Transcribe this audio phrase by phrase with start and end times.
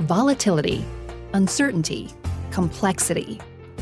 [0.00, 0.84] volatility,
[1.34, 2.10] uncertainty,
[2.50, 3.38] complexity.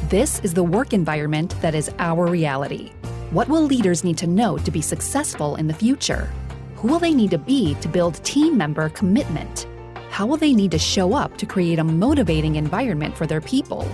[0.08, 2.90] This is the work environment that is our reality.
[3.30, 6.32] What will leaders need to know to be successful in the future?
[6.76, 9.68] Who will they need to be to build team member commitment?
[10.10, 13.86] How will they need to show up to create a motivating environment for their people?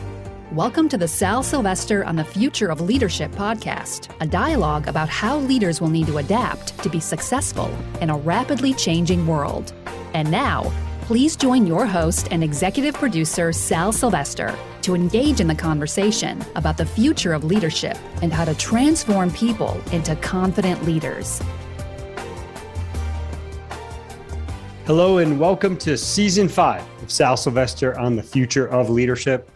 [0.53, 5.39] Welcome to the Sal Silvester on the Future of Leadership podcast, a dialogue about how
[5.39, 7.71] leaders will need to adapt to be successful
[8.01, 9.75] in a rapidly changing world.
[10.14, 10.73] And now,
[11.07, 14.52] please join your host and executive producer, Sal Silvester,
[14.83, 19.80] to engage in the conversation about the future of leadership and how to transform people
[19.92, 21.41] into confident leaders.
[24.84, 29.48] Hello, and welcome to season five of Sal Silvester on the future of leadership.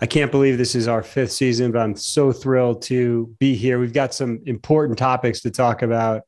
[0.00, 3.78] I can't believe this is our fifth season, but I'm so thrilled to be here.
[3.78, 6.22] We've got some important topics to talk about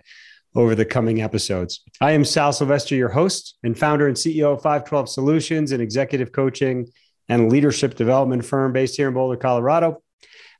[0.54, 1.82] over the coming episodes.
[2.00, 6.32] I am Sal Silvester, your host and founder and CEO of 512 Solutions, an executive
[6.32, 6.88] coaching
[7.28, 10.02] and leadership development firm based here in Boulder, Colorado.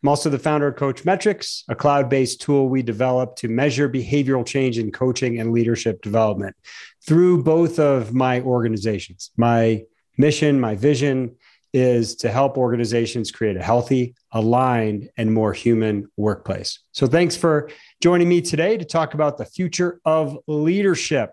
[0.03, 4.47] I'm also the founder of CoachMetrix, a cloud based tool we developed to measure behavioral
[4.47, 6.55] change in coaching and leadership development
[7.05, 9.31] through both of my organizations.
[9.37, 9.83] My
[10.17, 11.37] mission, my vision
[11.73, 16.81] is to help organizations create a healthy, aligned, and more human workplace.
[16.93, 21.31] So, thanks for joining me today to talk about the future of leadership.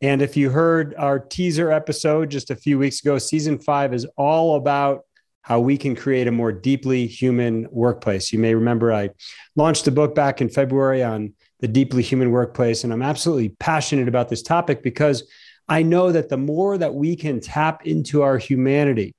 [0.00, 4.06] And if you heard our teaser episode just a few weeks ago, season five is
[4.16, 5.02] all about
[5.42, 8.32] how we can create a more deeply human workplace.
[8.32, 9.10] You may remember I
[9.56, 12.82] launched a book back in February on the deeply human workplace.
[12.84, 15.30] And I'm absolutely passionate about this topic because
[15.68, 19.14] I know that the more that we can tap into our humanity,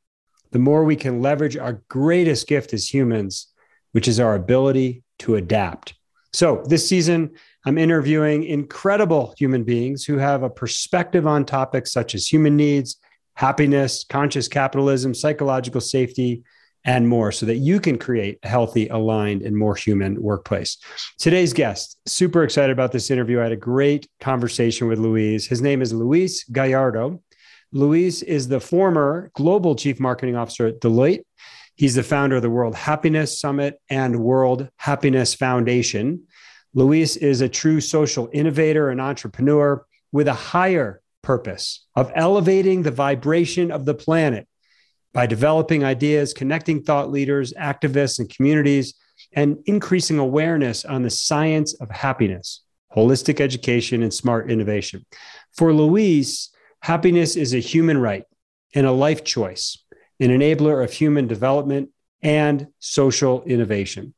[0.55, 3.47] the more we can leverage our greatest gift as humans,
[3.91, 5.95] which is our ability to adapt.
[6.31, 7.31] So, this season,
[7.65, 12.95] I'm interviewing incredible human beings who have a perspective on topics such as human needs,
[13.33, 16.43] happiness, conscious capitalism, psychological safety,
[16.85, 20.77] and more so that you can create a healthy, aligned, and more human workplace.
[21.19, 23.41] Today's guest, super excited about this interview.
[23.41, 25.47] I had a great conversation with Luis.
[25.47, 27.21] His name is Luis Gallardo.
[27.75, 31.25] Luis is the former global chief marketing officer at Deloitte.
[31.75, 36.23] He's the founder of the World Happiness Summit and World Happiness Foundation.
[36.73, 42.91] Luis is a true social innovator and entrepreneur with a higher purpose of elevating the
[42.91, 44.47] vibration of the planet
[45.13, 48.93] by developing ideas, connecting thought leaders, activists, and communities,
[49.33, 52.63] and increasing awareness on the science of happiness,
[52.95, 55.05] holistic education, and smart innovation.
[55.57, 56.54] For Luis,
[56.85, 58.25] happiness is a human right
[58.75, 59.79] and a life choice
[60.19, 61.89] an enabler of human development
[62.21, 64.13] and social innovation.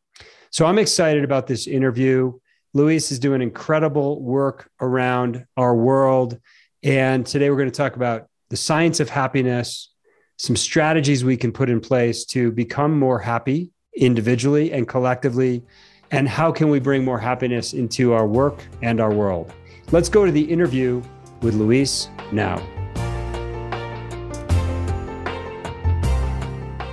[0.52, 2.34] So I'm excited about this interview.
[2.74, 6.40] Luis is doing incredible work around our world.
[6.84, 9.94] And today we're going to talk about the science of happiness,
[10.38, 15.64] some strategies we can put in place to become more happy individually and collectively,
[16.12, 19.54] and how can we bring more happiness into our work and our world.
[19.92, 21.02] Let's go to the interview
[21.42, 22.62] with Luis now.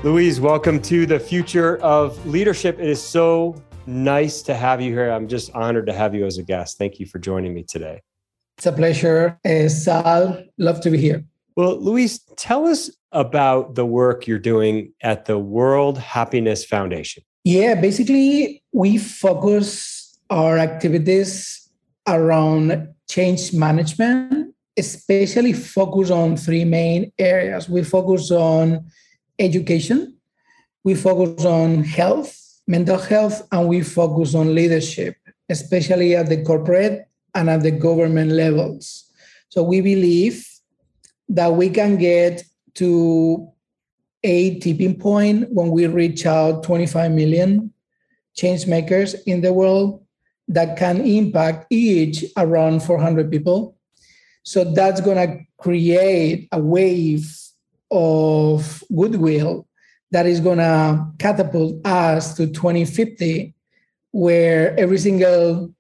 [0.03, 2.79] Luis, welcome to the future of leadership.
[2.79, 3.55] It is so
[3.87, 5.11] nice to have you here.
[5.11, 6.77] I'm just honored to have you as a guest.
[6.77, 8.03] Thank you for joining me today.
[8.59, 10.45] It's a pleasure, uh, Sal.
[10.59, 11.25] Love to be here.
[11.57, 17.23] Well, Luis, tell us about the work you're doing at the World Happiness Foundation.
[17.45, 21.69] Yeah, basically, we focus our activities
[22.07, 27.69] around change management, especially focus on three main areas.
[27.69, 28.91] We focus on
[29.39, 30.17] education,
[30.83, 35.17] we focus on health, mental health, and we focus on leadership,
[35.49, 39.11] especially at the corporate and at the government levels.
[39.49, 40.47] So we believe
[41.29, 42.43] that we can get
[42.75, 43.49] to
[44.23, 47.73] a tipping point when we reach out 25 million
[48.35, 50.04] change makers in the world
[50.49, 53.77] that can impact each around 400 people.
[54.43, 57.35] So that's going to create a wave
[57.91, 59.67] of goodwill
[60.11, 63.55] that is going to catapult us to 2050,
[64.11, 65.75] where every single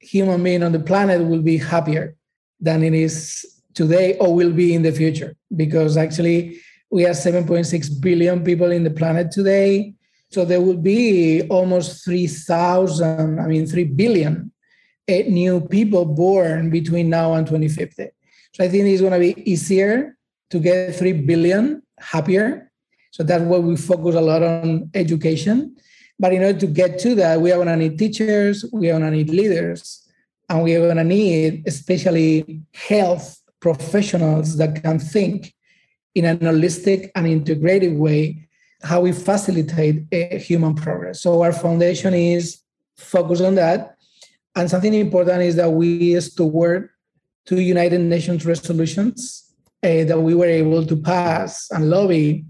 [0.00, 2.16] human being on the planet will be happier
[2.60, 3.44] than it is
[3.74, 5.36] today or will be in the future.
[5.54, 6.58] Because actually,
[6.90, 9.94] we have 7.6 billion people in the planet today.
[10.36, 14.52] So there will be almost 3,000, I mean, 3 billion
[15.08, 18.10] eh, new people born between now and 2050.
[18.52, 20.14] So I think it's going to be easier
[20.50, 22.70] to get 3 billion happier.
[23.12, 25.74] So that's why we focus a lot on education.
[26.18, 28.98] But in order to get to that, we are going to need teachers, we are
[28.98, 30.06] going to need leaders,
[30.50, 35.54] and we are going to need especially health professionals that can think
[36.14, 38.45] in an holistic and integrated way
[38.82, 41.22] how we facilitate uh, human progress.
[41.22, 42.60] So our foundation is
[42.96, 43.96] focused on that.
[44.54, 46.90] And something important is that we steward
[47.44, 49.52] two United Nations resolutions
[49.82, 52.44] uh, that we were able to pass and lobby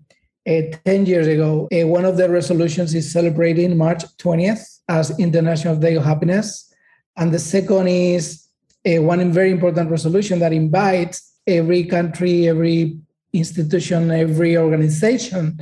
[0.49, 1.69] uh, 10 years ago.
[1.73, 6.73] Uh, one of the resolutions is celebrating March 20th as International Day of Happiness.
[7.17, 8.47] And the second is
[8.85, 12.99] one very important resolution that invites every country, every
[13.33, 15.59] institution, every organization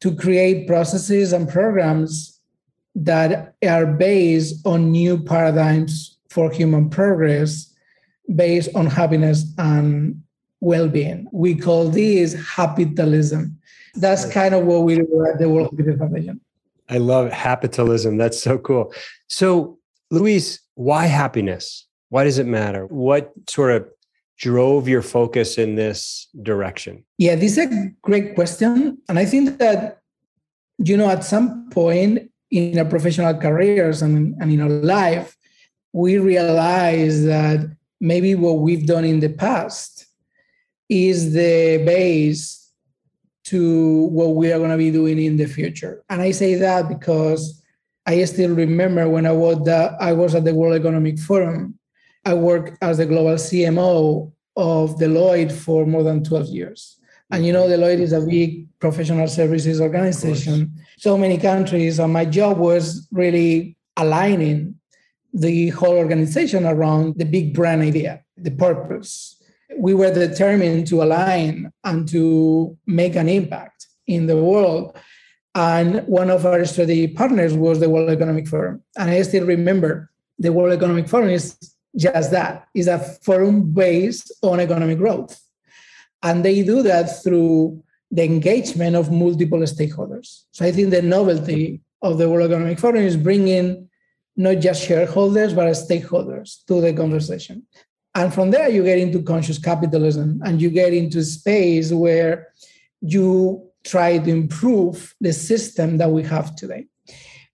[0.00, 2.40] to create processes and programs
[2.94, 7.74] that are based on new paradigms for human progress
[8.34, 10.22] based on happiness and
[10.60, 11.26] well-being.
[11.32, 13.54] We call this happytalism.
[13.94, 16.40] That's kind of what we do at the World Happiness Foundation.
[16.88, 18.18] I love happytalism.
[18.18, 18.92] That's so cool.
[19.28, 19.78] So,
[20.10, 21.86] Luis, why happiness?
[22.08, 22.86] Why does it matter?
[22.86, 23.88] What sort of
[24.38, 27.04] drove your focus in this direction?
[27.18, 28.98] Yeah, this is a great question.
[29.08, 29.98] And I think that,
[30.78, 35.36] you know, at some point in our professional careers and, and in our life,
[35.92, 37.68] we realize that
[38.00, 40.06] maybe what we've done in the past
[40.88, 42.72] is the base
[43.44, 46.04] to what we are going to be doing in the future.
[46.08, 47.62] And I say that because
[48.06, 51.77] I still remember when I was, the, I was at the World Economic Forum
[52.28, 56.98] I worked as the global CMO of Deloitte for more than 12 years.
[57.30, 57.82] And you know, mm-hmm.
[57.82, 61.98] Deloitte is a big professional services organization, so many countries.
[61.98, 64.74] And my job was really aligning
[65.32, 69.42] the whole organization around the big brand idea, the purpose.
[69.78, 74.94] We were determined to align and to make an impact in the world.
[75.54, 78.82] And one of our strategic partners was the World Economic Forum.
[78.98, 81.56] And I still remember the World Economic Forum is
[81.98, 85.38] just that is a forum based on economic growth.
[86.22, 90.44] And they do that through the engagement of multiple stakeholders.
[90.52, 93.88] So I think the novelty of the World Economic Forum is bringing
[94.36, 97.64] not just shareholders, but stakeholders to the conversation.
[98.14, 102.48] And from there, you get into conscious capitalism and you get into space where
[103.00, 106.86] you try to improve the system that we have today.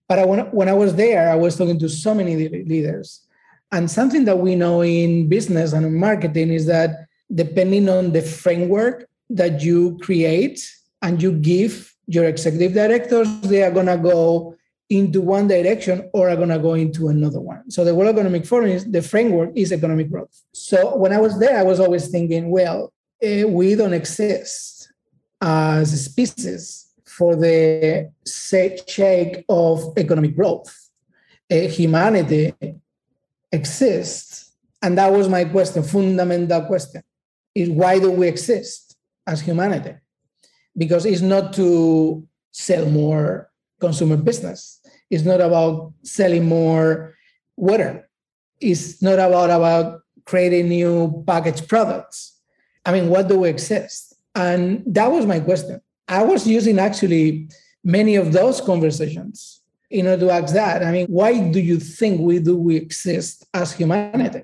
[0.07, 3.24] But I, when I was there, I was talking to so many leaders
[3.71, 8.21] and something that we know in business and in marketing is that depending on the
[8.21, 10.61] framework that you create
[11.01, 14.55] and you give your executive directors, they are going to go
[14.89, 17.69] into one direction or are going to go into another one.
[17.71, 20.43] So the World Economic Forum is the framework is economic growth.
[20.53, 24.91] So when I was there, I was always thinking, well, uh, we don't exist
[25.41, 30.73] as species for the sake of economic growth.
[31.49, 32.53] Uh, humanity
[33.55, 34.51] exist?
[34.81, 37.01] And that was my question, fundamental question,
[37.55, 39.95] is why do we exist as humanity?
[40.77, 43.49] Because it's not to sell more
[43.79, 44.79] consumer business.
[45.09, 47.15] It's not about selling more
[47.57, 48.07] water.
[48.59, 52.39] It's not about, about creating new packaged products.
[52.85, 54.13] I mean, what do we exist?
[54.35, 55.81] And that was my question.
[56.07, 57.49] I was using actually
[57.83, 60.83] many of those conversations in order to ask that.
[60.83, 64.43] I mean, why do you think we do we exist as humanity?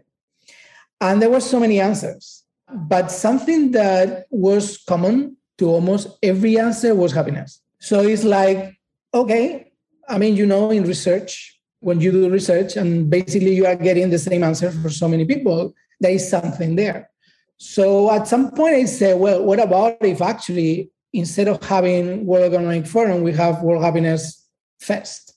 [0.99, 6.93] And there were so many answers, but something that was common to almost every answer
[6.93, 7.59] was happiness.
[7.79, 8.79] So it's like,
[9.13, 9.71] okay,
[10.07, 14.09] I mean, you know, in research, when you do research and basically you are getting
[14.09, 17.09] the same answer for so many people, there is something there.
[17.57, 22.53] So at some point I said, well, what about if actually instead of having World
[22.53, 24.47] Economic Forum, we have World Happiness
[24.79, 25.30] Fest?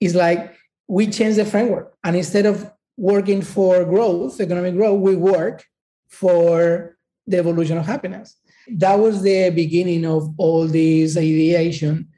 [0.00, 0.54] Is like
[0.88, 1.94] we change the framework.
[2.04, 5.64] And instead of working for growth economic growth we work
[6.08, 8.36] for the evolution of happiness.
[8.68, 12.08] That was the beginning of all this ideation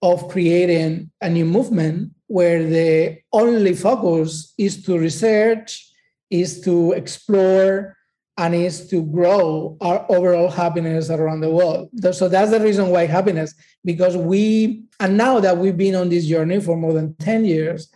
[0.00, 5.90] of creating a new movement where the only focus is to research
[6.30, 7.96] is to explore
[8.38, 11.90] and is to grow our overall happiness around the world.
[12.12, 13.52] So that's the reason why happiness,
[13.84, 17.90] because we, and now that we've been on this journey for more than 10 years,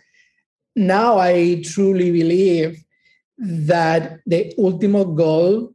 [0.75, 2.83] now I truly believe
[3.37, 5.73] that the ultimate goal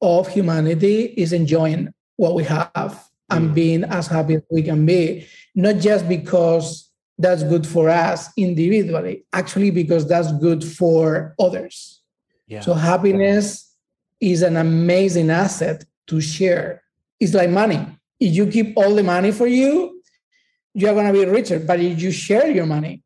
[0.00, 3.54] of humanity is enjoying what we have and mm.
[3.54, 9.26] being as happy as we can be, not just because that's good for us individually,
[9.34, 12.00] actually, because that's good for others.
[12.46, 12.60] Yeah.
[12.60, 13.65] So happiness
[14.20, 16.82] is an amazing asset to share.
[17.20, 17.86] It's like money.
[18.20, 20.02] If you keep all the money for you,
[20.74, 21.58] you're going to be richer.
[21.58, 23.02] But if you share your money,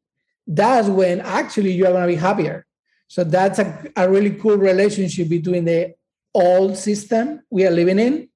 [0.46, 2.66] that's when actually you are going to be happier.
[3.08, 5.94] So that's a, a really cool relationship between the
[6.34, 8.28] old system we are living in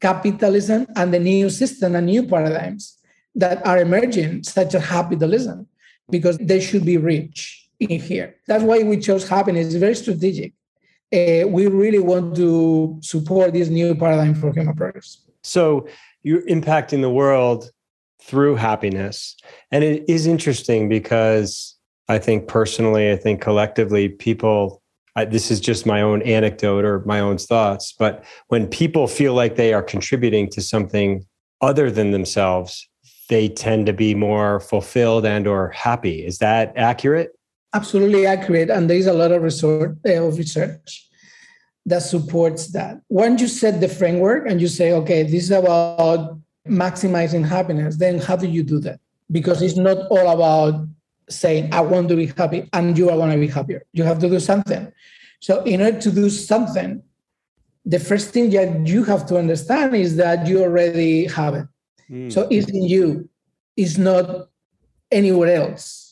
[0.00, 2.98] capitalism and the new system and new paradigms
[3.34, 5.66] that are emerging, such as happytalism,
[6.10, 8.36] because they should be rich in here.
[8.46, 9.66] That's why we chose happiness.
[9.66, 10.52] It's very strategic.
[11.12, 15.22] Uh, we really want to support this new paradigm for human progress.
[15.42, 15.86] So
[16.22, 17.70] you're impacting the world
[18.20, 19.36] through happiness.
[19.70, 21.76] And it is interesting because
[22.08, 24.82] I think personally, I think collectively, people,
[25.14, 29.34] I, this is just my own anecdote or my own thoughts, but when people feel
[29.34, 31.24] like they are contributing to something
[31.60, 32.88] other than themselves,
[33.28, 36.24] they tend to be more fulfilled and or happy.
[36.24, 37.35] Is that accurate?
[37.76, 38.70] Absolutely accurate.
[38.70, 41.08] And there is a lot of research, uh, of research
[41.84, 43.00] that supports that.
[43.08, 48.18] Once you set the framework and you say, okay, this is about maximizing happiness, then
[48.18, 48.98] how do you do that?
[49.30, 50.86] Because it's not all about
[51.28, 53.82] saying, I want to be happy and you are going to be happier.
[53.92, 54.92] You have to do something.
[55.40, 57.02] So, in order to do something,
[57.84, 61.66] the first thing that you have to understand is that you already have it.
[62.10, 62.32] Mm.
[62.32, 63.28] So, it's in you,
[63.76, 64.48] it's not
[65.10, 66.05] anywhere else.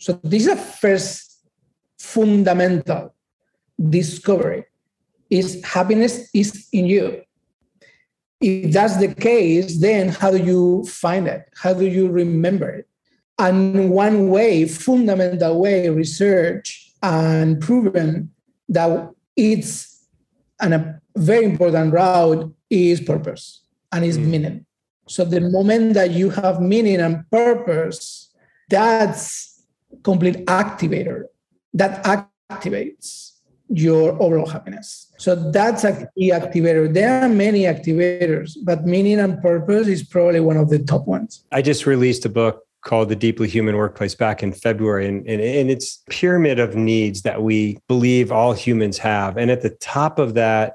[0.00, 1.46] So, this is the first
[1.98, 3.14] fundamental
[3.78, 4.64] discovery
[5.30, 7.22] is happiness is in you
[8.40, 11.42] if that's the case, then how do you find it?
[11.54, 12.88] How do you remember it?
[13.38, 18.30] And one way, fundamental way, research and proven
[18.68, 20.06] that it's
[20.60, 24.26] an, a very important route is purpose and is mm.
[24.26, 24.66] meaning.
[25.08, 28.30] So the moment that you have meaning and purpose,
[28.68, 29.49] that's
[30.02, 31.24] complete activator.
[31.74, 32.04] That
[32.50, 33.32] activates
[33.68, 35.12] your overall happiness.
[35.18, 36.92] So that's a key activator.
[36.92, 41.44] There are many activators, but meaning and purpose is probably one of the top ones.
[41.52, 45.40] I just released a book called The Deeply Human Workplace back in February, and, and,
[45.40, 49.36] and it's pyramid of needs that we believe all humans have.
[49.36, 50.74] And at the top of that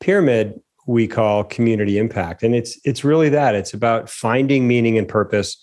[0.00, 2.42] pyramid, we call community impact.
[2.42, 3.54] And it's it's really that.
[3.54, 5.56] It's about finding meaning and purpose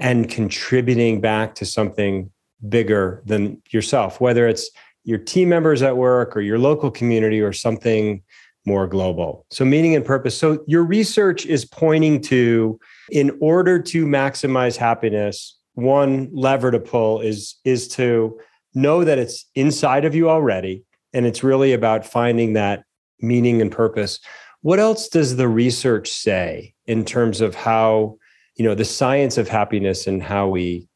[0.00, 2.30] and contributing back to something
[2.68, 4.70] bigger than yourself, whether it's
[5.04, 8.22] your team members at work or your local community or something
[8.66, 9.46] more global.
[9.50, 10.36] So, meaning and purpose.
[10.36, 12.78] So, your research is pointing to
[13.10, 18.38] in order to maximize happiness, one lever to pull is, is to
[18.74, 20.84] know that it's inside of you already.
[21.12, 22.84] And it's really about finding that
[23.20, 24.20] meaning and purpose.
[24.62, 28.18] What else does the research say in terms of how,
[28.60, 30.86] you know, the science of happiness and how we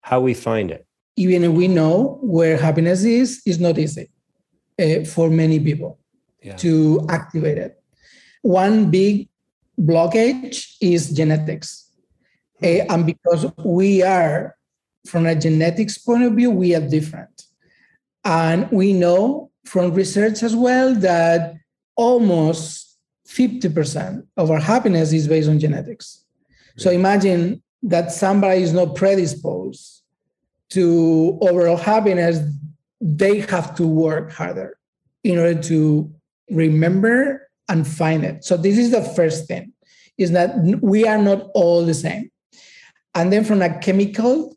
[0.00, 0.86] how we find it?
[1.20, 4.10] even if we know where happiness is, is not easy
[4.80, 5.98] uh, for many people
[6.42, 6.56] yeah.
[6.56, 7.82] to activate it.
[8.40, 9.28] One big
[9.78, 11.90] blockage is genetics.
[12.62, 14.56] Uh, and because we are,
[15.06, 17.42] from a genetics point of view, we are different.
[18.24, 21.54] And we know from research as well that
[21.96, 22.96] almost
[23.28, 26.24] 50% of our happiness is based on genetics.
[26.76, 30.02] So imagine that somebody is not predisposed
[30.70, 32.40] to overall happiness,
[33.00, 34.78] they have to work harder
[35.24, 36.12] in order to
[36.50, 38.44] remember and find it.
[38.44, 39.72] So this is the first thing,
[40.18, 42.30] is that we are not all the same.
[43.14, 44.56] And then from a chemical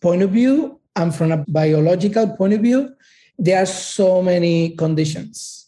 [0.00, 2.94] point of view and from a biological point of view,
[3.38, 5.65] there are so many conditions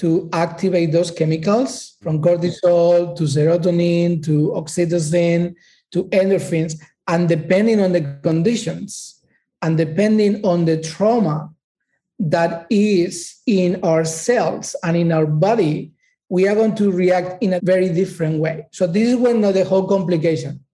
[0.00, 5.54] to activate those chemicals from cortisol to serotonin to oxytocin
[5.92, 6.80] to endorphins.
[7.06, 9.20] And depending on the conditions,
[9.60, 11.50] and depending on the trauma
[12.18, 15.92] that is in our cells and in our body,
[16.30, 18.66] we are going to react in a very different way.
[18.72, 20.64] So this is when the whole complication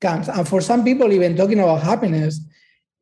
[0.00, 0.28] comes.
[0.28, 2.38] And for some people, even talking about happiness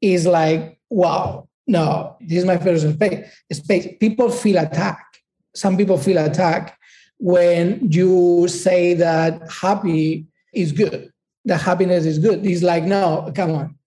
[0.00, 3.26] is like, wow, no, this is my first space.
[3.52, 3.88] space.
[4.00, 5.13] People feel attacked.
[5.54, 6.72] Some people feel attacked
[7.18, 11.12] when you say that happy is good,
[11.44, 12.44] that happiness is good.
[12.44, 13.78] It's like, no, come on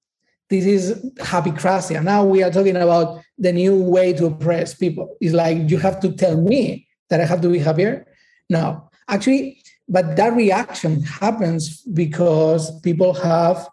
[0.50, 2.04] this is happycracia.
[2.04, 5.16] Now we are talking about the new way to oppress people.
[5.20, 8.08] It's like you have to tell me that I have to be happier.
[8.50, 13.68] No, actually, but that reaction happens because people have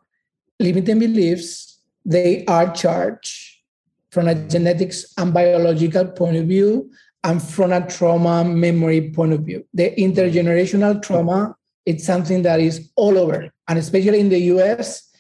[0.59, 1.81] limiting beliefs.
[2.05, 3.63] They are charged
[4.11, 6.91] from a genetics and biological point of view
[7.25, 9.67] and from a trauma memory point of view.
[9.73, 13.51] The intergenerational trauma, it's something that is all over.
[13.67, 15.11] And especially in the US,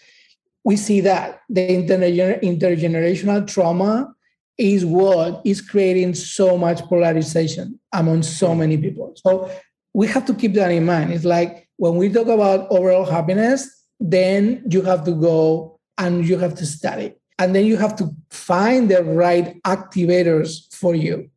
[0.65, 4.15] we see that the intergener- intergenerational trauma
[4.59, 9.15] is what is creating so much polarization among so many people.
[9.17, 9.51] So
[9.95, 11.13] we have to keep that in mind.
[11.13, 13.69] It's like when we talk about overall happiness,
[13.99, 17.15] then you have to go and you have to study.
[17.39, 21.31] And then you have to find the right activators for you.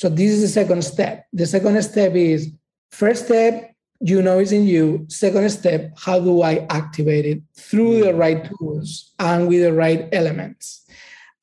[0.00, 1.26] So this is the second step.
[1.30, 2.50] The second step is
[2.90, 5.04] first step, you know it's in you.
[5.10, 8.18] Second step, how do I activate it through the mm.
[8.18, 10.86] right tools and with the right elements?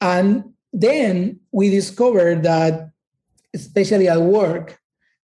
[0.01, 2.89] And then we discovered that,
[3.53, 4.79] especially at work,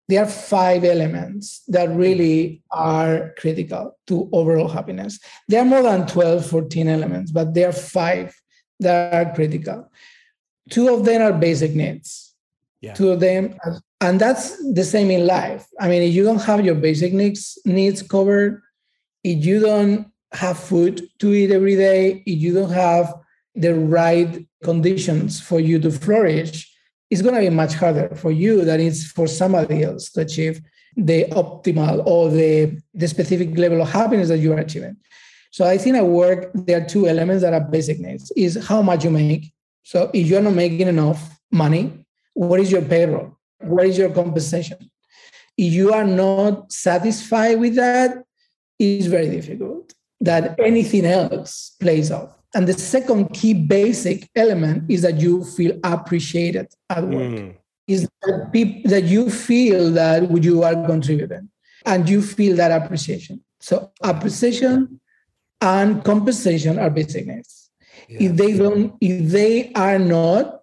[0.09, 5.21] there are five elements that really are critical to overall happiness.
[5.47, 8.35] There are more than 12, 14 elements, but there are five
[8.81, 9.89] that are critical.
[10.69, 12.30] Two of them are basic needs.
[12.83, 12.95] Yeah.
[12.99, 13.57] Of them,
[14.01, 15.67] and that's the same in life.
[15.79, 18.63] I mean, if you don't have your basic needs needs covered,
[19.23, 23.13] if you don't have food to eat every day, if you don't have
[23.55, 26.71] the right conditions for you to flourish,
[27.11, 30.63] it's going to be much harder for you than it's for somebody else to achieve
[30.97, 34.97] the optimal or the, the specific level of happiness that you are achieving.
[35.51, 38.83] So I think at work, there are two elements that are basic needs is how
[38.83, 39.53] much you make.
[39.83, 42.05] So if you're not making enough money,
[42.49, 43.37] what is your payroll?
[43.59, 44.79] What is your compensation?
[45.59, 48.25] If you are not satisfied with that,
[48.79, 49.93] it's very difficult
[50.23, 52.31] that anything else plays off.
[52.55, 57.31] And the second key basic element is that you feel appreciated at work.
[57.31, 57.57] Mm.
[57.87, 61.51] Is that, people, that you feel that you are contributing
[61.85, 63.45] and you feel that appreciation.
[63.61, 64.99] So appreciation
[65.61, 67.71] and compensation are basic needs.
[68.09, 68.31] Yeah.
[68.31, 70.60] If they don't, if they are not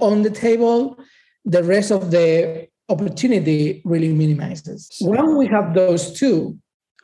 [0.00, 0.98] on the table,
[1.44, 4.90] the rest of the opportunity really minimizes.
[5.00, 6.58] When we have those two,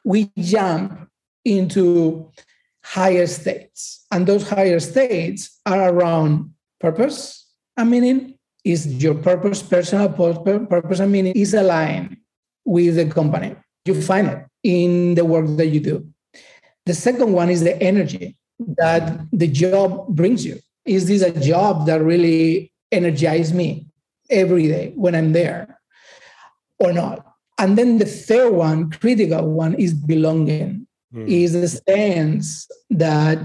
[0.04, 1.08] we jump
[1.44, 2.30] into
[2.84, 4.06] higher states.
[4.10, 7.46] And those higher states are around purpose
[7.76, 8.34] and meaning.
[8.62, 12.18] Is your purpose, personal purpose and meaning, is aligned
[12.66, 13.56] with the company?
[13.86, 16.06] You find it in the work that you do.
[16.84, 18.36] The second one is the energy
[18.76, 20.58] that the job brings you.
[20.84, 23.86] Is this a job that really energizes me
[24.28, 25.80] every day when I'm there
[26.78, 27.26] or not?
[27.58, 31.28] And then the third one, critical one, is belonging mm.
[31.28, 33.38] is the sense that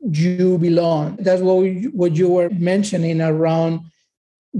[0.00, 1.16] you belong.
[1.16, 3.80] That's what, we, what you were mentioning around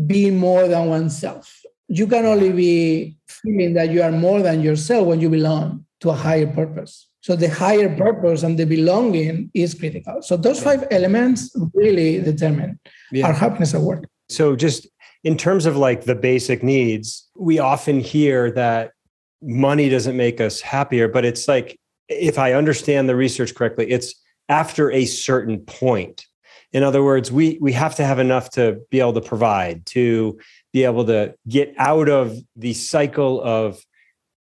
[0.06, 1.60] being more than oneself.
[1.88, 6.10] You can only be feeling that you are more than yourself when you belong to
[6.10, 7.08] a higher purpose.
[7.22, 10.20] So the higher purpose and the belonging is critical.
[10.22, 12.80] So those five elements really determine
[13.12, 13.28] yeah.
[13.28, 14.08] our happiness at work.
[14.28, 14.88] So just
[15.22, 18.90] in terms of like the basic needs, we often hear that
[19.40, 24.14] money doesn't make us happier, but it's like if I understand the research correctly, it's
[24.48, 26.26] after a certain point.
[26.72, 30.38] In other words, we we have to have enough to be able to provide, to
[30.72, 33.80] be able to get out of the cycle of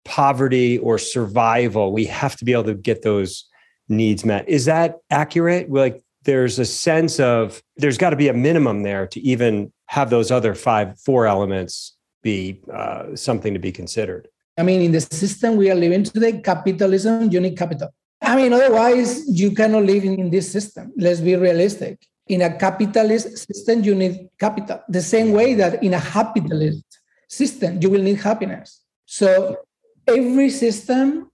[0.07, 1.93] poverty or survival.
[1.93, 3.45] We have to be able to get those
[3.89, 4.49] needs met.
[4.49, 5.71] Is that accurate?
[5.71, 10.09] Like there's a sense of there's got to be a minimum there to even have
[10.11, 14.29] those other five four elements be uh, something to be considered.
[14.59, 17.91] I mean, in the system we are living today, capitalism, you need capital.
[18.23, 20.93] I mean, otherwise, you cannot live in, in this system.
[20.97, 21.99] Let's be realistic.
[22.29, 24.83] In a capitalist system, you need capital.
[24.89, 26.83] The same way that in a happytalist
[27.29, 28.81] system, you will need happiness.
[29.05, 29.59] So
[30.07, 31.31] every system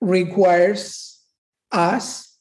[0.00, 1.20] requires
[1.72, 2.38] us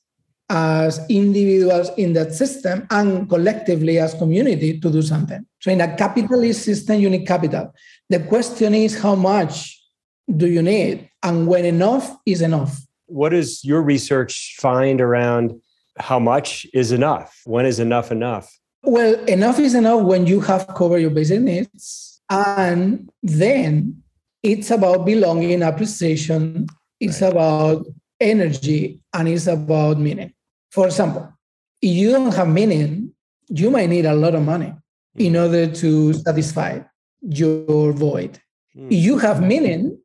[0.48, 5.44] as individuals in that system and collectively as community to do something.
[5.60, 7.74] So in a capitalist system, you need capital.
[8.10, 9.82] The question is how much
[10.34, 15.60] do you need and when enough is enough what does your research find around
[16.00, 18.52] how much is enough when is enough enough
[18.84, 24.02] well enough is enough when you have covered your basic needs and then
[24.46, 26.68] it's about belonging appreciation
[27.00, 27.32] it's right.
[27.32, 27.86] about
[28.20, 30.32] energy and it's about meaning
[30.72, 31.26] for example
[31.82, 33.12] if you don't have meaning
[33.50, 34.74] you might need a lot of money
[35.18, 35.44] in mm.
[35.44, 36.80] order to satisfy
[37.22, 38.40] your void
[38.78, 38.88] mm.
[38.88, 39.98] if you have meaning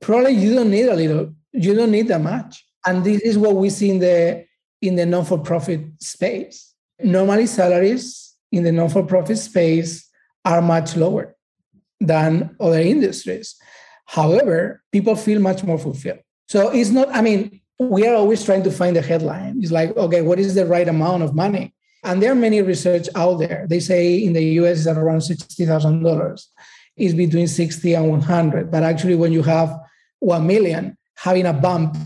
[0.00, 2.64] probably you don't need a little, you don't need that much.
[2.86, 4.44] And this is what we see in the
[4.82, 6.74] in the non-for-profit space.
[7.02, 10.08] Normally salaries in the non-for-profit space
[10.44, 11.36] are much lower
[12.00, 13.56] than other industries.
[14.10, 16.18] However, people feel much more fulfilled.
[16.48, 19.60] So it's not, I mean, we are always trying to find the headline.
[19.62, 21.72] It's like, okay, what is the right amount of money?
[22.02, 23.66] And there are many research out there.
[23.70, 26.44] They say in the US it's around $60,000.
[26.96, 28.68] It's between 60 and 100.
[28.68, 29.78] But actually, when you have
[30.18, 31.96] 1 million, having a bump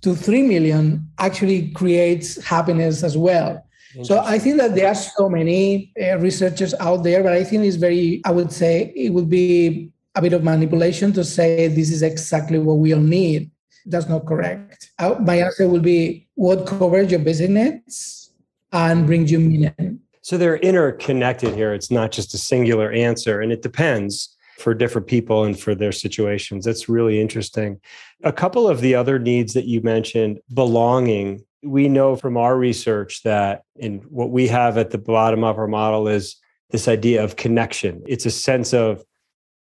[0.00, 3.62] to 3 million actually creates happiness as well.
[4.02, 7.64] So I think that there are so many uh, researchers out there, but I think
[7.64, 11.90] it's very, I would say it would be a bit of manipulation to say this
[11.90, 13.50] is exactly what we all need.
[13.84, 14.90] That's not correct.
[14.98, 18.32] Uh, my answer will be what covers your business needs
[18.72, 20.00] and brings you meaning.
[20.22, 21.72] So they're interconnected here.
[21.72, 25.92] It's not just a singular answer, and it depends for different people and for their
[25.92, 26.64] situations.
[26.64, 27.78] That's really interesting.
[28.24, 31.44] A couple of the other needs that you mentioned, belonging.
[31.62, 35.68] We know from our research that in what we have at the bottom of our
[35.68, 36.36] model is
[36.70, 38.02] this idea of connection.
[38.08, 39.04] It's a sense of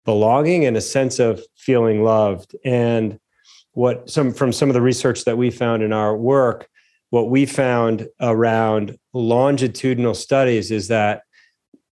[0.05, 2.55] belonging and a sense of feeling loved.
[2.65, 3.19] And
[3.73, 6.67] what some from some of the research that we found in our work,
[7.09, 11.23] what we found around longitudinal studies is that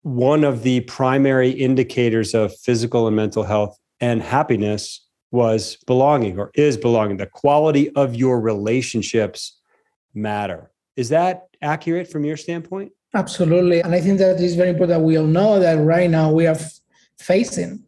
[0.03, 6.51] one of the primary indicators of physical and mental health and happiness was belonging or
[6.53, 7.17] is belonging.
[7.17, 9.59] The quality of your relationships
[10.13, 10.71] matter.
[10.95, 12.91] Is that accurate from your standpoint?
[13.13, 13.81] Absolutely.
[13.81, 14.99] And I think that is very important.
[14.99, 16.57] that We all know that right now we are
[17.19, 17.83] facing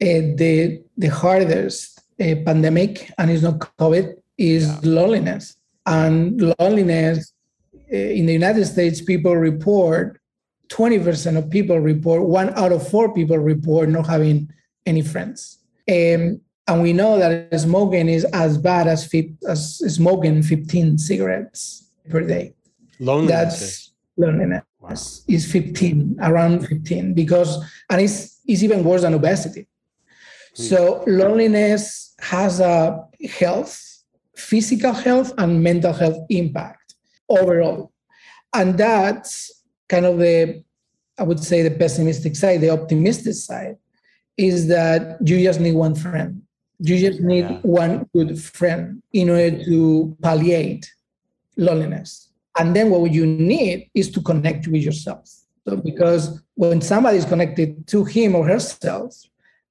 [0.00, 4.80] uh, the, the hardest uh, pandemic, and it's not COVID, is yeah.
[4.82, 5.56] loneliness.
[5.86, 7.32] And loneliness
[7.74, 10.20] uh, in the United States, people report
[10.68, 14.52] 20% of people report, one out of four people report not having
[14.86, 15.58] any friends.
[15.88, 19.08] Um, and we know that smoking is as bad as,
[19.48, 22.54] as smoking 15 cigarettes per day.
[23.00, 23.30] Loneliness.
[23.30, 24.90] That's loneliness wow.
[24.90, 29.68] is 15, around 15, because, and it's, it's even worse than obesity.
[30.56, 30.62] Hmm.
[30.62, 33.06] So loneliness has a
[33.38, 34.02] health,
[34.34, 36.94] physical health and mental health impact
[37.28, 37.92] overall.
[38.54, 40.64] And that's kind of the,
[41.18, 42.62] I would say, the pessimistic side.
[42.62, 43.76] The optimistic side
[44.36, 46.42] is that you just need one friend.
[46.78, 47.58] You just need yeah.
[47.62, 50.90] one good friend in order to palliate
[51.56, 52.30] loneliness.
[52.58, 55.28] And then what you need is to connect with yourself.
[55.68, 59.14] So because when somebody is connected to him or herself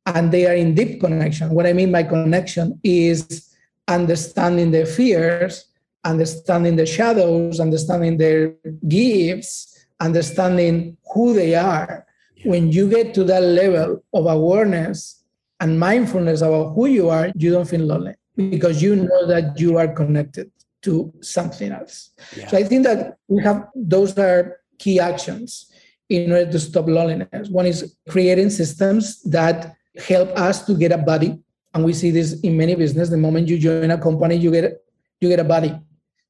[0.05, 3.55] and they are in deep connection, what I mean by connection is
[3.87, 5.65] understanding their fears,
[6.03, 8.53] understanding the shadows, understanding their
[8.87, 12.05] gifts, understanding who they are,
[12.43, 15.23] when you get to that level of awareness
[15.59, 19.79] and mindfulness about who you are, you don't feel lonely because you know that you
[19.79, 20.51] are connected
[20.83, 22.11] to something else.
[22.35, 22.47] Yeah.
[22.49, 25.71] So I think that we have those are key actions
[26.09, 27.49] in order to stop loneliness.
[27.49, 29.75] One is creating systems that
[30.07, 31.39] help us to get a buddy.
[31.73, 33.09] And we see this in many business.
[33.09, 34.81] The moment you join a company, you get
[35.19, 35.73] you get a buddy.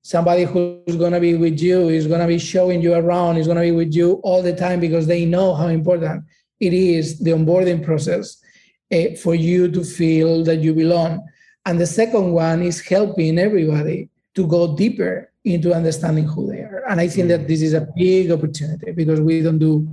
[0.07, 3.71] somebody who's to be with you is to be showing you around is to be
[3.71, 6.23] with you all the time because they know how important
[6.61, 8.41] it is the onboarding process
[8.93, 11.21] uh, for you to feel that you belong
[11.65, 16.83] and the second one is helping everybody to go deeper into understanding who they are
[16.89, 17.29] and i think mm.
[17.29, 19.87] that this is a big opportunity because we don't do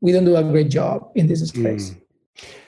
[0.00, 2.00] we don't do a great job in this space mm.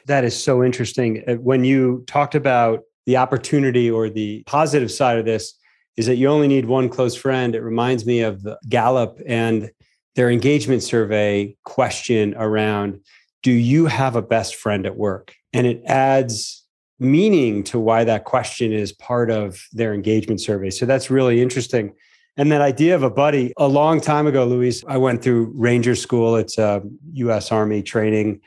[0.07, 5.19] that is so interesting uh, when you talked about the opportunity or the positive side
[5.19, 5.55] of this
[5.97, 7.55] is that you only need one close friend.
[7.55, 9.71] It reminds me of the Gallup and
[10.15, 13.01] their engagement survey question around
[13.43, 15.35] do you have a best friend at work?
[15.53, 16.65] And it adds
[17.01, 20.71] meaning to why that question is part of their engagement survey.
[20.71, 21.93] So that's really interesting.
[22.37, 25.95] And that idea of a buddy, a long time ago, Luis, I went through Ranger
[25.95, 26.37] School.
[26.37, 26.83] It's a
[27.15, 28.41] US Army training.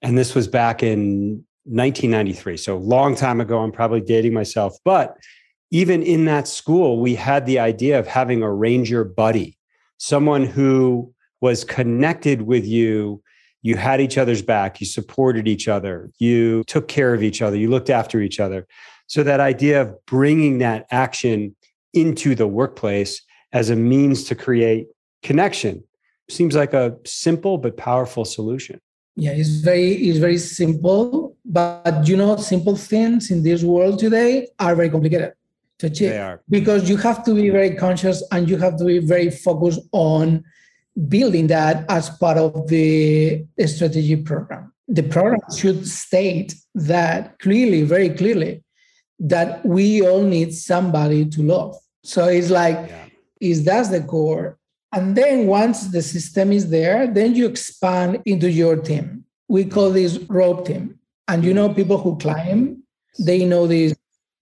[0.00, 2.56] And this was back in 1993.
[2.56, 3.58] So long time ago.
[3.58, 4.76] I'm probably dating myself.
[4.84, 5.16] But
[5.70, 9.58] even in that school, we had the idea of having a ranger buddy,
[9.98, 13.22] someone who was connected with you.
[13.62, 17.56] You had each other's back, you supported each other, you took care of each other,
[17.56, 18.64] you looked after each other.
[19.08, 21.56] So, that idea of bringing that action
[21.92, 23.22] into the workplace
[23.56, 24.86] as a means to create
[25.22, 25.82] connection
[26.28, 28.78] seems like a simple but powerful solution.
[29.24, 34.48] Yeah, it's very it's very simple, but you know, simple things in this world today
[34.58, 35.32] are very complicated
[35.78, 36.10] to achieve.
[36.10, 36.42] They are.
[36.50, 40.44] Because you have to be very conscious and you have to be very focused on
[41.08, 44.64] building that as part of the strategy program.
[44.88, 48.62] The program should state that clearly, very clearly,
[49.18, 51.74] that we all need somebody to love.
[52.04, 53.05] So it's like, yeah.
[53.40, 54.58] Is that's the core.
[54.92, 59.24] And then once the system is there, then you expand into your team.
[59.48, 60.98] We call this rope team.
[61.28, 62.82] And you know, people who climb,
[63.18, 63.94] they know this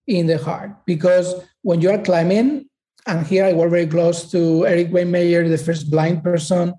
[0.06, 2.68] in the heart because when you are climbing,
[3.06, 6.74] and here I work very close to Erik Weihenmayer, the first blind person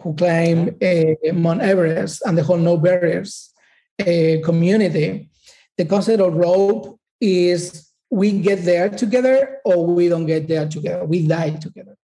[0.00, 3.52] who climbed uh, Mount Everest and the whole No Barriers
[4.00, 5.30] uh, community.
[5.76, 11.04] The concept of rope is we get there together or we don't get there together.
[11.04, 11.96] We die together.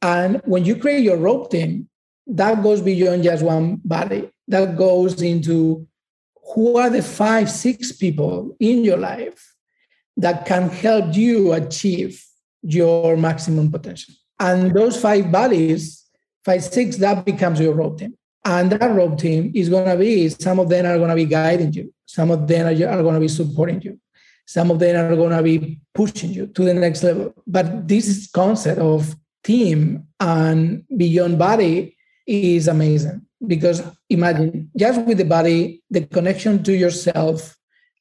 [0.00, 1.88] And when you create your rope team,
[2.26, 4.30] that goes beyond just one body.
[4.48, 5.86] That goes into
[6.54, 9.54] who are the five, six people in your life
[10.16, 12.22] that can help you achieve
[12.62, 14.14] your maximum potential.
[14.40, 16.04] And those five bodies,
[16.44, 18.14] five, six, that becomes your rope team.
[18.44, 21.24] And that rope team is going to be, some of them are going to be
[21.24, 21.92] guiding you.
[22.06, 23.98] Some of them are, are going to be supporting you.
[24.46, 27.34] Some of them are going to be pushing you to the next level.
[27.46, 35.24] But this concept of team and beyond body is amazing because imagine just with the
[35.24, 37.56] body, the connection to yourself,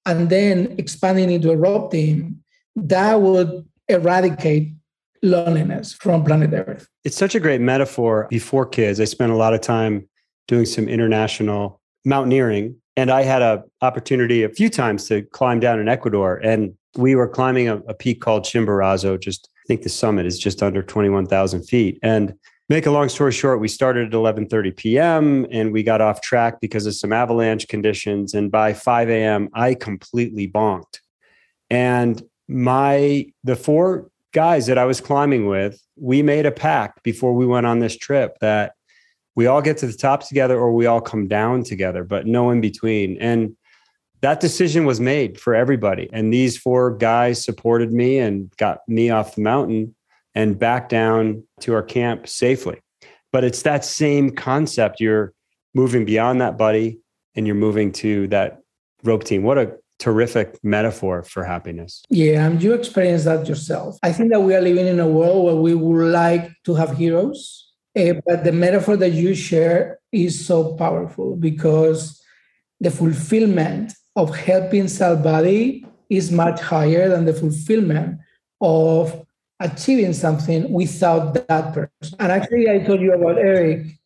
[0.06, 2.44] and then expanding into a rope team,
[2.76, 4.74] that would eradicate
[5.22, 6.88] loneliness from planet Earth.
[7.04, 8.28] It's such a great metaphor.
[8.30, 10.10] Before kids, I spent a lot of time
[10.48, 15.80] doing some international mountaineering and I had a opportunity a few times to climb down
[15.80, 19.20] in Ecuador and we were climbing a, a peak called Chimborazo.
[19.20, 22.00] Just I think the summit is just under 21,000 feet.
[22.04, 22.34] And
[22.70, 25.48] make a long story short, we started at 11:30 p.m.
[25.52, 28.34] and we got off track because of some avalanche conditions.
[28.34, 31.00] And by 5 a.m., I completely bonked.
[31.70, 37.34] And my the four guys that I was climbing with, we made a pact before
[37.34, 38.74] we went on this trip that
[39.36, 42.52] we all get to the top together or we all come down together, but no
[42.52, 43.17] in between.
[43.19, 43.56] And
[44.22, 46.10] that decision was made for everybody.
[46.13, 49.96] And these four guys supported me and got me off the mountain
[50.36, 52.80] and back down to our camp safely.
[53.32, 55.00] But it's that same concept.
[55.00, 55.34] You're
[55.74, 57.00] moving beyond that buddy
[57.36, 58.62] and you're moving to that
[59.04, 59.43] rope team.
[59.43, 62.04] What a terrific metaphor for happiness.
[62.10, 63.98] Yeah, and you experience that yourself.
[64.04, 66.98] I think that we are living in a world where we would like to have
[66.98, 67.62] heroes,
[67.98, 72.22] uh, but the metaphor that you share is so powerful because
[72.80, 78.20] the fulfillment of helping somebody is much higher than the fulfillment
[78.62, 79.26] of
[79.60, 82.16] achieving something without that person.
[82.20, 84.00] And actually, I told you about Erik.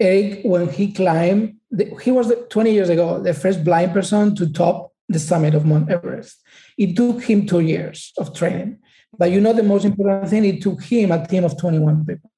[0.00, 1.56] Erik, when he climbed,
[2.02, 5.90] he was 20 years ago the first blind person to top the summit of Mount
[5.90, 6.42] Everest.
[6.76, 8.78] It took him two years of training.
[9.16, 12.30] But you know, the most important thing, it took him a team of 21 people.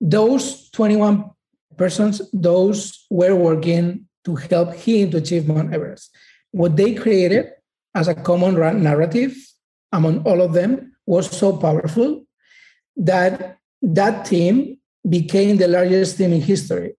[0.00, 1.30] Those 21
[1.76, 6.14] persons, those were working to help him to achieve Mount Everest.
[6.50, 7.52] What they created
[7.94, 9.34] as a common narrative
[9.92, 12.24] among all of them was so powerful
[12.96, 14.78] that that team
[15.08, 16.94] became the largest team in history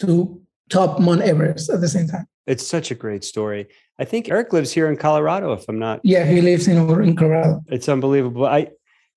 [0.00, 2.26] to top Mount Everest at the same time.
[2.46, 3.68] It's such a great story.
[3.98, 6.00] I think Erik lives here in Colorado, if I'm not.
[6.02, 7.62] Yeah, he lives in, in Colorado.
[7.68, 8.44] It's unbelievable.
[8.44, 8.68] I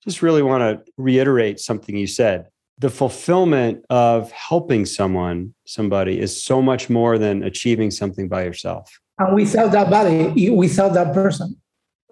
[0.03, 2.47] just really want to reiterate something you said.
[2.79, 8.99] The fulfillment of helping someone, somebody, is so much more than achieving something by yourself.
[9.19, 11.59] And without that body, without that person.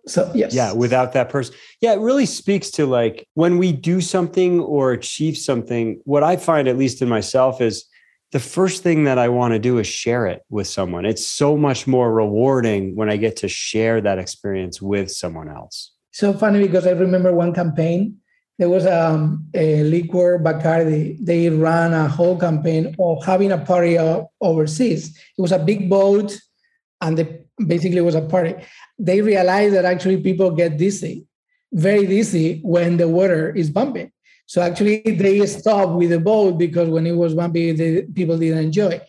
[0.07, 0.53] So, yes.
[0.53, 1.55] Yeah, without that person.
[1.81, 6.37] Yeah, it really speaks to like when we do something or achieve something, what I
[6.37, 7.85] find, at least in myself, is
[8.31, 11.05] the first thing that I want to do is share it with someone.
[11.05, 15.91] It's so much more rewarding when I get to share that experience with someone else.
[16.11, 18.17] So funny because I remember one campaign.
[18.57, 21.17] There was um, a liquor Bacardi.
[21.19, 23.97] They ran a whole campaign of having a party
[24.39, 25.17] overseas.
[25.37, 26.37] It was a big boat,
[27.01, 28.55] and the, basically it was a party.
[28.97, 31.27] They realized that actually people get dizzy,
[31.73, 34.11] very dizzy when the water is bumping.
[34.47, 38.63] So actually, they stopped with the boat because when it was bumpy, the people didn't
[38.63, 39.01] enjoy.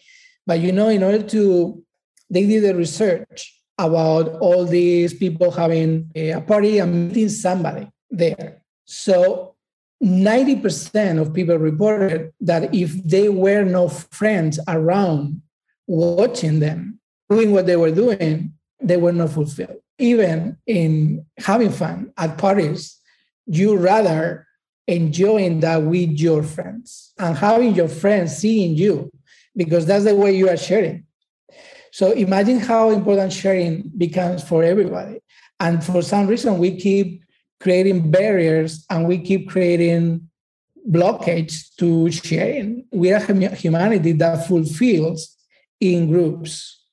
[0.47, 1.83] But you know, in order to,
[2.31, 8.63] they did the research about all these people having a party and meeting somebody there.
[8.87, 9.55] So
[10.03, 15.43] 90% of people reported that if they were no friends around
[15.87, 19.77] watching them doing what they were doing, they were not fulfilled.
[19.99, 22.99] Even in having fun at parties,
[23.47, 24.47] you rather
[24.87, 29.11] enjoying that with your friends and having your friends seeing you
[29.57, 31.05] because that's the way you are sharing.
[31.91, 35.21] So imagine how important sharing becomes for everybody.
[35.59, 37.23] And for some reason, we keep
[37.61, 40.29] creating barriers and we keep creating
[40.89, 42.85] blockage to sharing.
[42.93, 45.37] We are humanity that fulfills
[45.81, 46.85] in groups.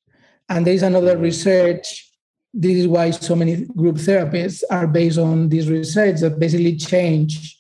[0.50, 2.10] And there's another research.
[2.54, 7.60] This is why so many group therapies are based on this research that basically change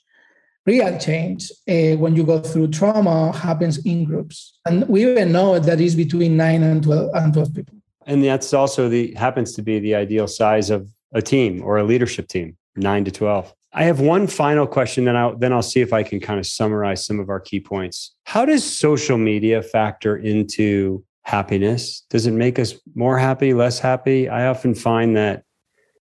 [0.65, 5.59] real change uh, when you go through trauma happens in groups and we even know
[5.59, 9.61] that is between 9 and 12 and 12 people and that's also the happens to
[9.61, 13.83] be the ideal size of a team or a leadership team 9 to 12 i
[13.83, 17.05] have one final question then I'll, then i'll see if i can kind of summarize
[17.05, 22.59] some of our key points how does social media factor into happiness does it make
[22.59, 25.43] us more happy less happy i often find that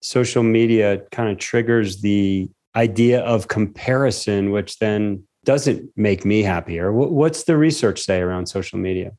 [0.02, 6.92] social media kind of triggers the idea of comparison, which then doesn't make me happier.
[6.94, 9.12] What's the research say around social media?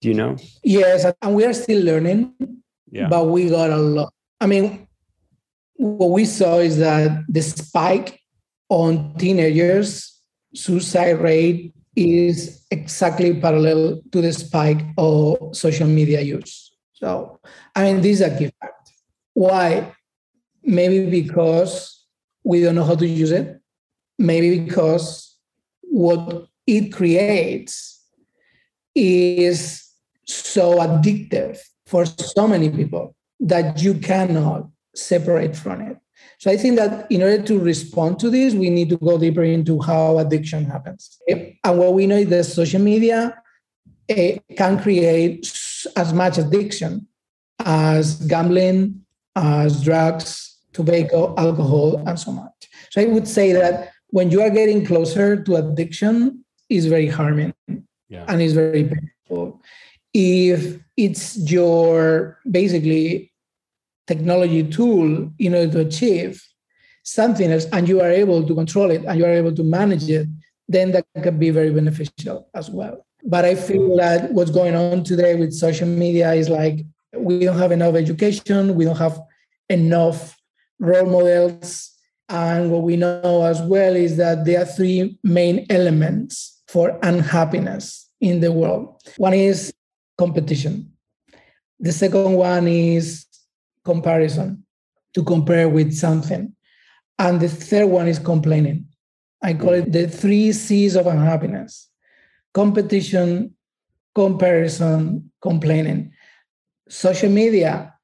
[0.00, 0.36] Do you know?
[0.62, 2.34] Yes, and we are still learning,
[2.90, 3.08] yeah.
[3.08, 4.12] but we got a lot.
[4.40, 4.86] I mean,
[5.82, 8.20] what we saw is that the spike
[8.68, 10.20] on teenagers
[10.54, 16.72] suicide rate is exactly parallel to the spike of social media use.
[16.92, 17.40] So,
[17.74, 18.92] I mean, this is a key fact.
[19.34, 19.92] Why?
[20.62, 22.06] Maybe because
[22.44, 23.60] we don't know how to use it.
[24.18, 25.36] Maybe because
[25.80, 28.06] what it creates
[28.94, 29.84] is
[30.26, 35.96] so addictive for so many people that you cannot separate from it.
[36.38, 39.44] So I think that in order to respond to this, we need to go deeper
[39.44, 41.18] into how addiction happens.
[41.28, 43.40] And what we know is that social media
[44.10, 45.46] uh, can create
[45.96, 47.06] as much addiction
[47.64, 49.04] as gambling,
[49.36, 52.68] as drugs, tobacco, alcohol, and so much.
[52.90, 57.54] So I would say that when you are getting closer to addiction, is very harming
[58.08, 58.24] yeah.
[58.28, 59.60] and is very painful.
[60.14, 63.31] If it's your basically
[64.12, 66.42] technology tool in order to achieve
[67.02, 70.08] something else and you are able to control it and you are able to manage
[70.08, 70.26] it,
[70.68, 73.06] then that can be very beneficial as well.
[73.24, 76.84] But I feel that what's going on today with social media is like
[77.16, 79.20] we don't have enough education, we don't have
[79.68, 80.36] enough
[80.78, 81.90] role models.
[82.28, 88.08] And what we know as well is that there are three main elements for unhappiness
[88.20, 89.02] in the world.
[89.16, 89.72] One is
[90.18, 90.92] competition.
[91.80, 93.26] The second one is
[93.84, 94.64] comparison,
[95.14, 96.54] to compare with something.
[97.18, 98.86] And the third one is complaining.
[99.42, 101.88] I call it the three C's of unhappiness
[102.54, 103.54] competition,
[104.14, 106.12] comparison, complaining.
[106.88, 107.94] Social media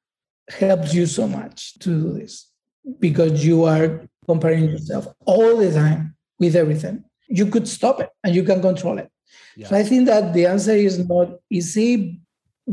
[0.49, 2.51] helps you so much to do this
[2.99, 7.03] because you are comparing yourself all the time with everything.
[7.27, 9.11] You could stop it and you can control it.
[9.55, 9.67] Yeah.
[9.67, 12.19] So I think that the answer is not easy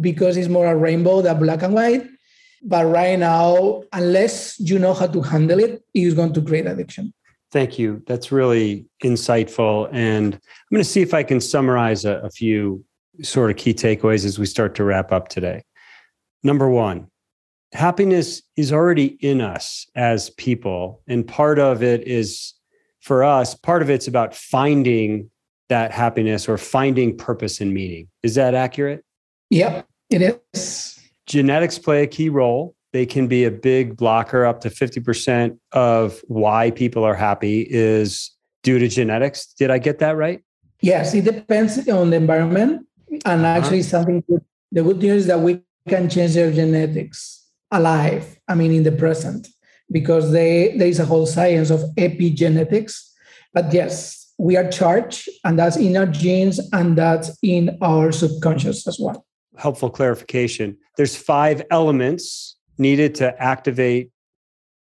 [0.01, 2.07] because it's more a rainbow than black and white.
[2.63, 7.13] But right now, unless you know how to handle it, it's going to create addiction.
[7.53, 8.03] Thank you.
[8.07, 9.89] That's really insightful.
[9.93, 10.41] And I'm
[10.71, 12.85] going to see if I can summarize a, a few
[13.23, 15.65] sort of key takeaways as we start to wrap up today.
[16.43, 17.09] Number one,
[17.73, 21.03] happiness is already in us as people.
[21.07, 22.55] And part of it is
[23.01, 25.31] for us, part of it's about finding
[25.69, 28.09] that happiness or finding purpose and meaning.
[28.23, 29.05] Is that accurate?
[29.51, 30.96] Yep, it is
[31.27, 32.75] genetics play a key role.
[32.93, 34.45] They can be a big blocker.
[34.45, 38.31] Up to 50% of why people are happy is
[38.63, 39.53] due to genetics.
[39.55, 40.43] Did I get that right?
[40.81, 42.87] Yes, it depends on the environment.
[43.25, 43.59] And uh-huh.
[43.59, 43.89] actually, uh-huh.
[43.89, 48.73] something good, the good news is that we can change their genetics alive, I mean,
[48.73, 49.49] in the present,
[49.91, 53.01] because they, there is a whole science of epigenetics.
[53.53, 58.87] But yes, we are charged, and that's in our genes, and that's in our subconscious
[58.87, 60.77] as well helpful clarification.
[60.97, 64.11] There's five elements needed to activate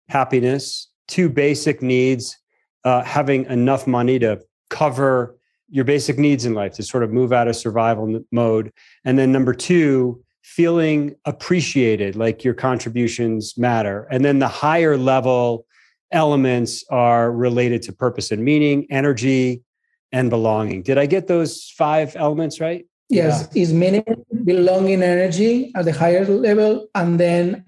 [0.10, 2.38] happiness, two basic needs,
[2.84, 5.38] uh, having enough money to cover
[5.70, 8.72] your basic needs in life to sort of move out of survival mode.
[9.04, 14.08] And then number two, feeling appreciated, like your contributions matter.
[14.12, 15.66] And then the higher level
[16.12, 19.64] elements are related to purpose and meaning, energy,
[20.12, 20.84] and belonging.
[20.84, 22.86] Did I get those five elements right?
[23.10, 23.62] Yes, yeah.
[23.64, 24.04] is meaning,
[24.46, 27.66] belonging energy at the higher level, and then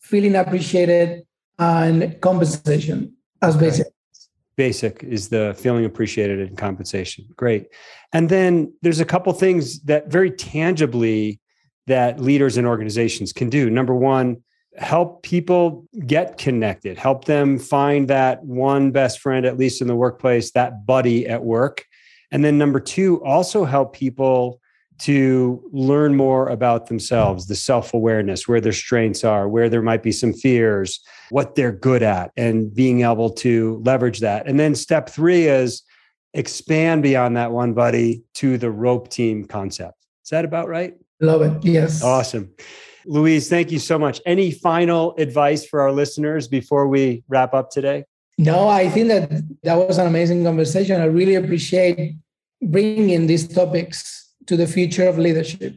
[0.00, 1.26] feeling appreciated
[1.58, 3.66] and compensation as okay.
[3.66, 3.86] basic.
[4.56, 7.26] Basic is the feeling appreciated and compensation.
[7.36, 7.68] Great.
[8.12, 11.40] And then there's a couple things that very tangibly
[11.86, 13.70] that leaders and organizations can do.
[13.70, 14.42] Number one,
[14.76, 19.96] help people get connected, help them find that one best friend, at least in the
[19.96, 21.84] workplace, that buddy at work.
[22.30, 24.61] And then number two, also help people
[25.00, 30.02] to learn more about themselves, the self awareness, where their strengths are, where there might
[30.02, 31.00] be some fears,
[31.30, 34.46] what they're good at, and being able to leverage that.
[34.46, 35.82] And then step three is
[36.34, 39.98] expand beyond that one buddy to the rope team concept.
[40.24, 40.94] Is that about right?
[41.20, 41.64] Love it.
[41.64, 42.02] Yes.
[42.02, 42.50] Awesome.
[43.04, 44.20] Luis, thank you so much.
[44.24, 48.04] Any final advice for our listeners before we wrap up today?
[48.38, 49.30] No, I think that
[49.62, 51.00] that was an amazing conversation.
[51.00, 52.16] I really appreciate
[52.62, 55.74] bringing in these topics to the future of leadership.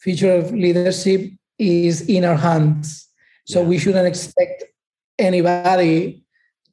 [0.00, 3.08] Future of leadership is in our hands.
[3.46, 3.68] So yeah.
[3.68, 4.64] we shouldn't expect
[5.18, 6.24] anybody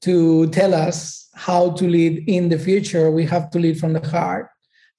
[0.02, 3.10] to tell us how to lead in the future.
[3.12, 4.50] We have to lead from the heart.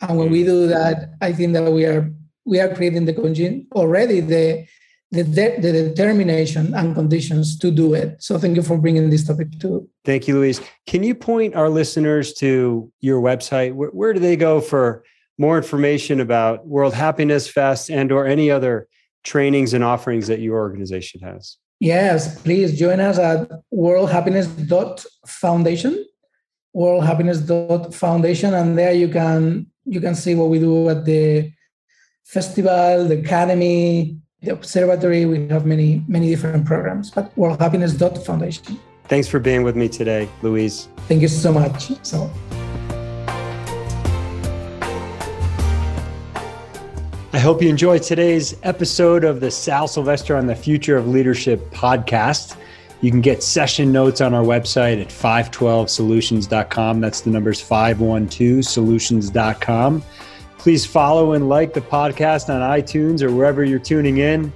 [0.00, 0.46] And when we mm.
[0.46, 2.12] do that, I think that we are
[2.44, 4.66] we are creating the congen- already the
[5.12, 8.22] the, de- the determination and conditions to do it.
[8.22, 9.88] So thank you for bringing this topic too.
[10.04, 10.60] Thank you, Luis.
[10.86, 13.72] Can you point our listeners to your website?
[13.72, 15.04] Where, where do they go for
[15.38, 18.88] more information about World Happiness Fest and or any other
[19.24, 21.58] trainings and offerings that your organization has?
[21.80, 26.06] Yes, please join us at worldhappiness.foundation,
[26.74, 31.52] worldhappiness.foundation, and there you can You can see what we do at the
[32.24, 35.26] festival, the academy, the observatory.
[35.26, 38.78] We have many, many different programs, but World Happiness Foundation.
[39.04, 40.88] Thanks for being with me today, Luis.
[41.08, 41.92] Thank you so much.
[42.02, 42.28] So.
[47.36, 51.70] I hope you enjoyed today's episode of the Sal Silvester on the Future of Leadership
[51.70, 52.56] podcast.
[53.02, 57.00] You can get session notes on our website at 512solutions.com.
[57.02, 60.02] That's the numbers 512solutions.com.
[60.56, 64.50] Please follow and like the podcast on iTunes or wherever you're tuning in.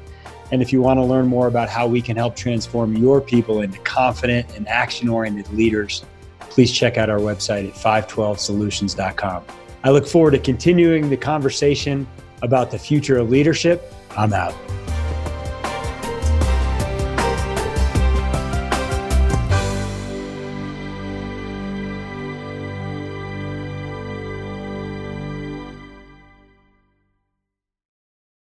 [0.50, 3.60] And if you want to learn more about how we can help transform your people
[3.60, 6.02] into confident and action oriented leaders,
[6.38, 9.44] please check out our website at 512solutions.com.
[9.84, 12.06] I look forward to continuing the conversation
[12.42, 13.94] about the future of leadership.
[14.16, 14.54] I'm out.